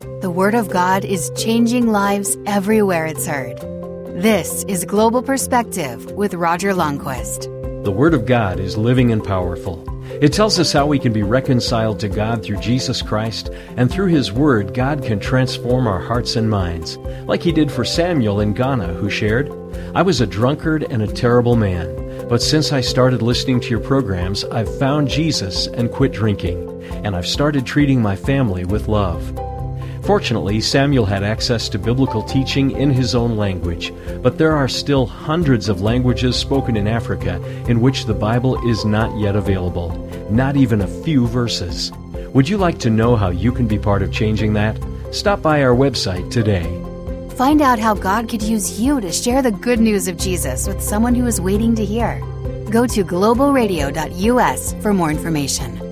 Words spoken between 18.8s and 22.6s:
who shared, I was a drunkard and a terrible man, but